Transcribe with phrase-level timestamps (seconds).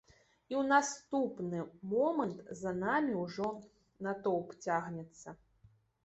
[0.51, 1.59] І ў наступны
[1.91, 3.49] момант за намі ўжо
[4.07, 5.35] натоўп цягнецца.